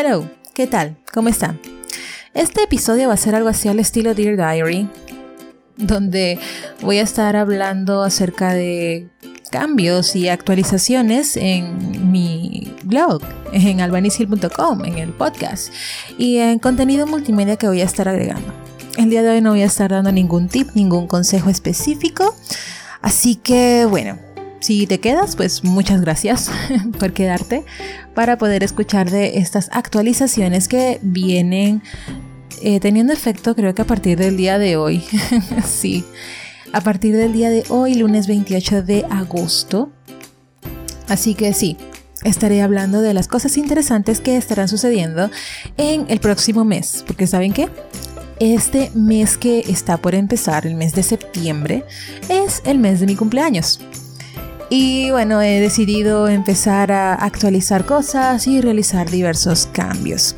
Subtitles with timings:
[0.00, 0.96] Hello, ¿qué tal?
[1.12, 1.58] ¿Cómo están?
[2.32, 4.88] Este episodio va a ser algo así al estilo Dear Diary,
[5.76, 6.38] donde
[6.82, 9.08] voy a estar hablando acerca de
[9.50, 13.22] cambios y actualizaciones en mi blog,
[13.52, 15.72] en albanisil.com, en el podcast
[16.16, 18.54] y en contenido multimedia que voy a estar agregando.
[18.98, 22.36] El día de hoy no voy a estar dando ningún tip, ningún consejo específico,
[23.02, 24.16] así que bueno,
[24.60, 26.50] si te quedas, pues muchas gracias
[26.98, 27.64] por quedarte
[28.14, 31.82] para poder escuchar de estas actualizaciones que vienen
[32.62, 35.04] eh, teniendo efecto creo que a partir del día de hoy.
[35.66, 36.04] sí,
[36.72, 39.90] a partir del día de hoy, lunes 28 de agosto.
[41.08, 41.76] Así que sí,
[42.24, 45.30] estaré hablando de las cosas interesantes que estarán sucediendo
[45.76, 47.04] en el próximo mes.
[47.06, 47.68] Porque ¿saben qué?
[48.40, 51.84] Este mes que está por empezar, el mes de septiembre,
[52.28, 53.80] es el mes de mi cumpleaños.
[54.70, 60.36] Y bueno, he decidido empezar a actualizar cosas y realizar diversos cambios.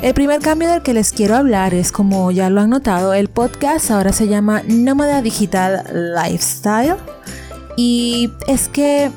[0.00, 3.28] El primer cambio del que les quiero hablar es, como ya lo han notado, el
[3.28, 6.96] podcast ahora se llama Nómada Digital Lifestyle.
[7.76, 9.10] Y es que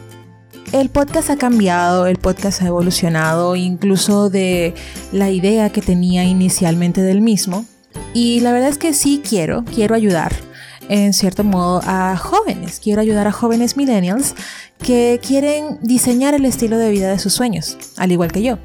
[0.73, 4.73] el podcast ha cambiado, el podcast ha evolucionado, incluso de
[5.13, 7.65] la idea que tenía inicialmente del mismo.
[8.13, 10.46] Y la verdad es que sí quiero, quiero ayudar
[10.89, 12.79] en cierto modo a jóvenes.
[12.79, 14.35] Quiero ayudar a jóvenes millennials
[14.79, 18.59] que quieren diseñar el estilo de vida de sus sueños, al igual que yo.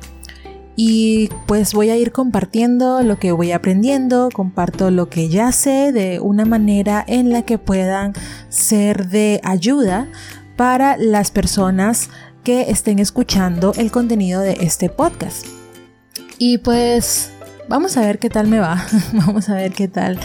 [0.74, 5.92] Y pues voy a ir compartiendo lo que voy aprendiendo, comparto lo que ya sé
[5.92, 8.14] de una manera en la que puedan
[8.48, 10.08] ser de ayuda
[10.56, 12.08] para las personas
[12.42, 15.46] que estén escuchando el contenido de este podcast.
[16.38, 17.30] Y pues
[17.68, 20.18] vamos a ver qué tal me va, vamos a ver qué tal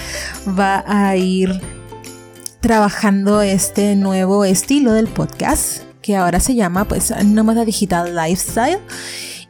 [0.58, 1.62] va a ir
[2.60, 8.80] trabajando este nuevo estilo del podcast que ahora se llama pues Nómada Digital Lifestyle.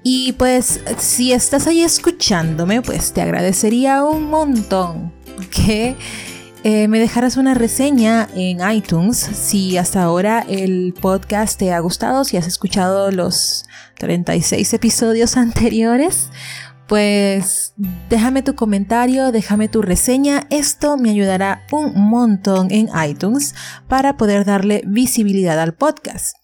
[0.03, 5.13] Y pues si estás ahí escuchándome, pues te agradecería un montón
[5.51, 5.95] que
[6.63, 12.23] eh, me dejaras una reseña en iTunes si hasta ahora el podcast te ha gustado,
[12.23, 13.65] si has escuchado los
[13.99, 16.29] 36 episodios anteriores
[16.87, 17.73] pues
[18.09, 23.55] déjame tu comentario, déjame tu reseña, esto me ayudará un montón en iTunes
[23.87, 26.35] para poder darle visibilidad al podcast.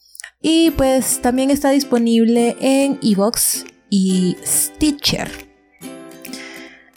[0.42, 5.30] Y pues también está disponible en Evox y Stitcher.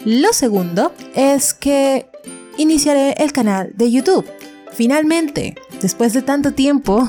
[0.05, 2.11] Lo segundo es que
[2.59, 4.27] iniciaré el canal de YouTube.
[4.73, 7.09] Finalmente, después de tanto tiempo,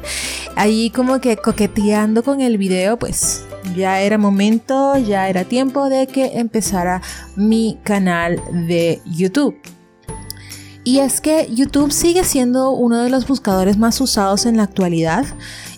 [0.56, 3.44] ahí como que coqueteando con el video, pues
[3.74, 7.00] ya era momento, ya era tiempo de que empezara
[7.36, 9.56] mi canal de YouTube.
[10.84, 15.24] Y es que YouTube sigue siendo uno de los buscadores más usados en la actualidad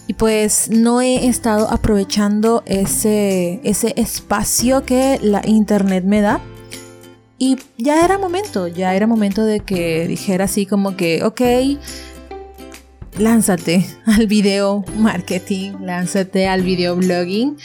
[0.09, 6.41] y pues no he estado aprovechando ese, ese espacio que la internet me da.
[7.39, 11.41] Y ya era momento, ya era momento de que dijera así como que, ok,
[13.19, 17.57] lánzate al video marketing, lánzate al video blogging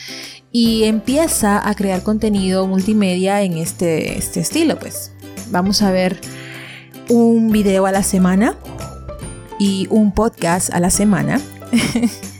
[0.51, 4.77] y empieza a crear contenido multimedia en este, este estilo.
[4.79, 5.11] Pues
[5.49, 6.19] vamos a ver
[7.09, 8.55] un video a la semana
[9.59, 11.39] y un podcast a la semana.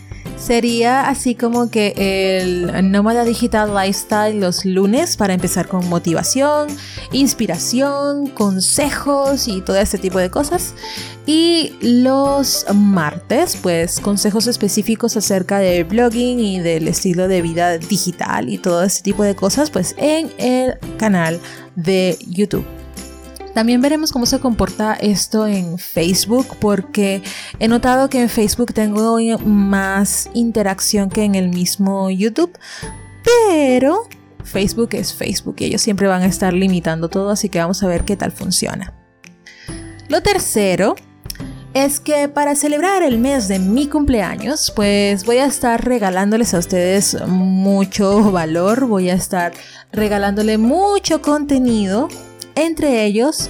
[0.41, 6.67] Sería así como que el Nómada Digital Lifestyle los lunes para empezar con motivación,
[7.11, 10.73] inspiración, consejos y todo este tipo de cosas.
[11.27, 18.49] Y los martes, pues consejos específicos acerca de blogging y del estilo de vida digital
[18.49, 21.39] y todo este tipo de cosas, pues en el canal
[21.75, 22.65] de YouTube.
[23.53, 27.21] También veremos cómo se comporta esto en Facebook porque
[27.59, 32.57] he notado que en Facebook tengo más interacción que en el mismo YouTube,
[33.23, 34.07] pero
[34.45, 37.87] Facebook es Facebook y ellos siempre van a estar limitando todo, así que vamos a
[37.87, 38.93] ver qué tal funciona.
[40.07, 40.95] Lo tercero
[41.73, 46.59] es que para celebrar el mes de mi cumpleaños, pues voy a estar regalándoles a
[46.59, 49.53] ustedes mucho valor, voy a estar
[49.91, 52.07] regalándole mucho contenido
[52.55, 53.49] entre ellos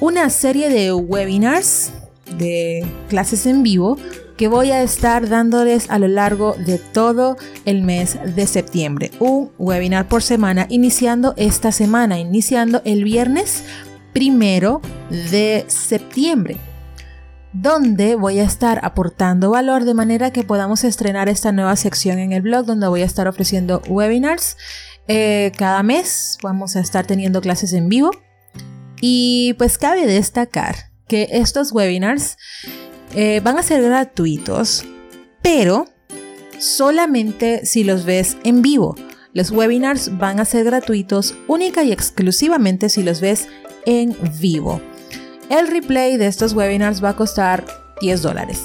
[0.00, 1.92] una serie de webinars
[2.38, 3.96] de clases en vivo
[4.36, 9.10] que voy a estar dándoles a lo largo de todo el mes de septiembre.
[9.20, 13.64] Un webinar por semana iniciando esta semana, iniciando el viernes
[14.12, 14.80] primero
[15.30, 16.56] de septiembre
[17.52, 22.32] donde voy a estar aportando valor de manera que podamos estrenar esta nueva sección en
[22.32, 24.56] el blog donde voy a estar ofreciendo webinars
[25.06, 26.38] eh, cada mes.
[26.42, 28.10] Vamos a estar teniendo clases en vivo
[29.02, 32.38] y pues cabe destacar que estos webinars
[33.14, 34.84] eh, van a ser gratuitos,
[35.42, 35.86] pero
[36.58, 38.94] solamente si los ves en vivo.
[39.34, 43.48] Los webinars van a ser gratuitos única y exclusivamente si los ves
[43.86, 44.80] en vivo.
[45.50, 47.66] El replay de estos webinars va a costar
[48.00, 48.60] 10 dólares.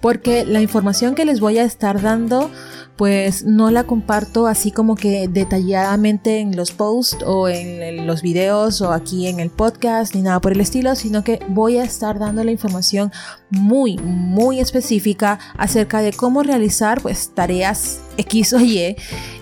[0.00, 2.50] Porque la información que les voy a estar dando
[2.96, 8.80] pues no la comparto así como que detalladamente en los posts o en los videos
[8.80, 12.18] o aquí en el podcast ni nada por el estilo, sino que voy a estar
[12.18, 13.12] dando la información
[13.50, 18.96] muy, muy específica acerca de cómo realizar pues tareas X o Y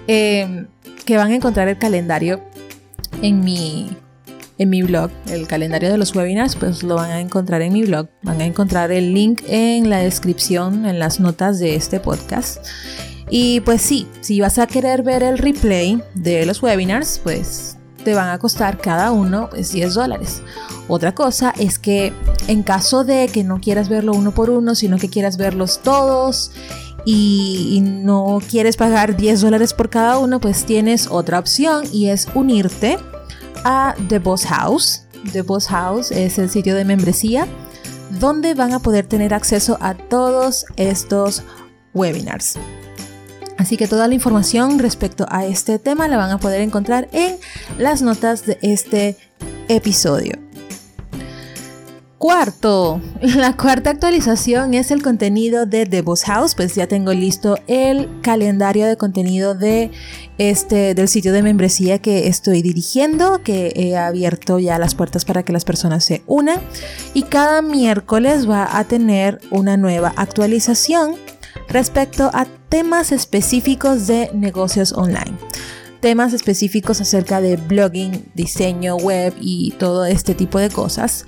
[0.08, 0.66] em,
[1.04, 2.42] que van a encontrar el calendario
[3.22, 3.90] en mi
[4.56, 7.82] en mi blog, el calendario de los webinars, pues lo van a encontrar en mi
[7.82, 8.08] blog.
[8.22, 12.64] Van a encontrar el link en la descripción, en las notas de este podcast.
[13.36, 18.14] Y pues sí, si vas a querer ver el replay de los webinars, pues te
[18.14, 20.40] van a costar cada uno 10 pues, dólares.
[20.86, 22.12] Otra cosa es que
[22.46, 26.52] en caso de que no quieras verlo uno por uno, sino que quieras verlos todos
[27.04, 32.28] y, no quieres pagar 10 dólares por cada uno, pues tienes otra opción y es
[32.37, 32.98] unirte
[33.64, 35.06] a The Boss House.
[35.32, 37.48] The Boss House es el sitio de membresía
[38.20, 41.42] donde van a poder tener acceso a todos estos
[41.94, 42.56] webinars.
[43.64, 47.37] Así que toda la información respecto a este tema la van a poder encontrar en
[47.78, 49.16] las notas de este
[49.69, 50.34] episodio.
[52.19, 57.56] Cuarto, la cuarta actualización es el contenido de The Boss House, pues ya tengo listo
[57.66, 59.90] el calendario de contenido de
[60.37, 65.43] este del sitio de membresía que estoy dirigiendo, que he abierto ya las puertas para
[65.43, 66.61] que las personas se unan.
[67.14, 71.16] Y cada miércoles va a tener una nueva actualización
[71.69, 75.37] respecto a temas específicos de negocios online.
[76.00, 81.25] Temas específicos acerca de blogging, diseño web y todo este tipo de cosas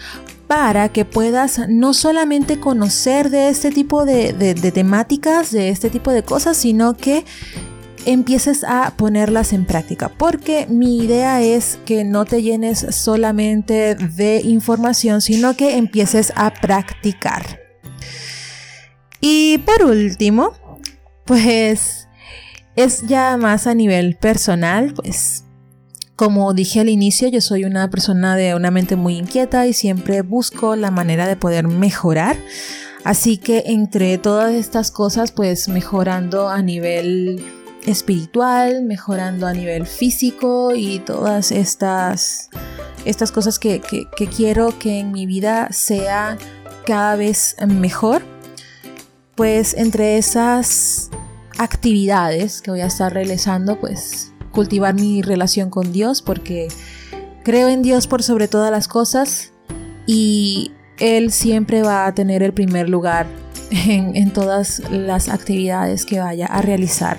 [0.47, 4.33] para que puedas no solamente conocer de este tipo de,
[4.73, 7.25] temáticas, de este tipo de cosas, sino que
[8.05, 10.09] empieces a ponerlas en práctica.
[10.09, 16.53] Porque mi idea es que no te llenes solamente de información, sino que empieces a
[16.55, 17.66] practicar.
[19.29, 20.53] Y por último,
[21.25, 22.07] pues
[22.77, 25.43] es ya más a nivel personal, pues
[26.15, 30.23] como dije al inicio, yo soy una persona de una mente muy inquieta y siempre
[30.23, 32.37] busco la manera de poder mejorar.
[33.03, 37.45] Así que entre todas estas cosas, pues mejorando a nivel
[37.85, 42.49] espiritual, mejorando a nivel físico y todas estas,
[43.05, 46.39] estas cosas que, que quiero que en mi vida sea
[46.85, 48.36] cada vez mejor
[49.37, 51.11] pues entre esas
[51.59, 56.69] actividades que voy a estar realizando, pues cultivar mi relación con Dios porque
[57.45, 59.53] creo en Dios por sobre todas las cosas
[60.07, 63.27] y Él siempre va a tener el primer lugar
[63.71, 67.19] en, todas las actividades que vaya a realizar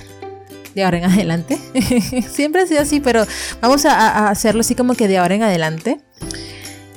[0.73, 1.57] de ahora en adelante.
[2.31, 3.25] siempre ha sido así, pero
[3.61, 5.99] vamos a, hacerlo así como que de ahora en adelante.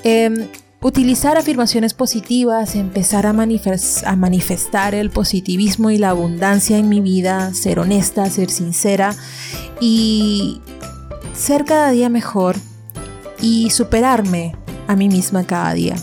[0.02, 0.48] Em,
[0.82, 7.80] Utilizar afirmaciones positivas, empezar a, manifestar el positivismo y la abundancia en mi vida, ser
[7.80, 9.14] honesta, ser sincera
[9.78, 10.62] y
[11.34, 12.56] ser cada día mejor
[13.42, 14.56] y superarme
[14.88, 15.96] a mí misma cada día.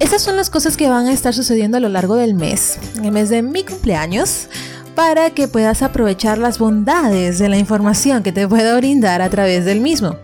[0.00, 3.04] Estas son las cosas que van a estar sucediendo a lo largo del mes, en
[3.04, 4.48] el mes de mi cumpleaños,
[4.96, 9.64] para que puedas aprovechar las bondades de la información que te puedo brindar a través
[9.64, 10.16] del mismo.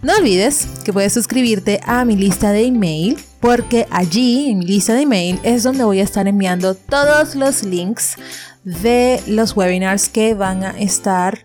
[0.00, 4.94] No olvides que puedes suscribirte a mi lista de email porque allí en mi lista
[4.94, 8.14] de email es donde voy a estar enviando todos los links
[8.62, 11.44] de los webinars que van a estar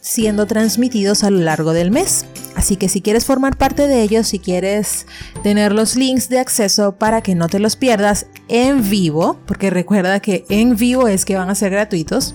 [0.00, 2.26] siendo transmitidos a lo largo del mes.
[2.56, 5.06] Así que si quieres formar parte de ellos, si quieres
[5.44, 10.18] tener los links de acceso para que no te los pierdas en vivo, porque recuerda
[10.18, 12.34] que en vivo es que van a ser gratuitos,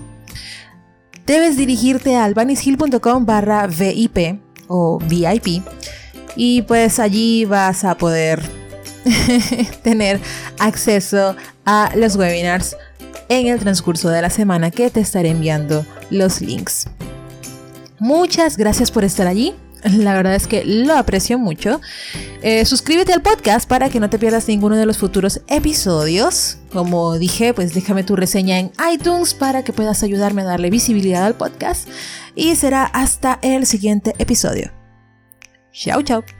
[1.25, 5.63] debes dirigirte a albanishill.com barra VIP o VIP.
[6.35, 8.41] Y pues allí vas a poder
[9.81, 10.19] tener
[10.59, 12.77] acceso a los webinars
[13.29, 16.87] en el transcurso de la semana que te estaré enviando los links.
[17.99, 19.55] Muchas gracias por estar allí.
[19.93, 21.81] La verdad es que lo aprecio mucho.
[22.41, 26.57] Eh, suscríbete al podcast para que no te pierdas ninguno de los futuros episodios.
[26.71, 31.25] Como dije, pues déjame tu reseña en iTunes para que puedas ayudarme a darle visibilidad
[31.25, 31.87] al podcast.
[32.35, 34.71] Y será hasta el siguiente episodio.
[35.71, 36.36] Chao, chao.